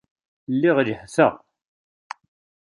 [0.53, 1.33] Lliɣ lehhteɣ.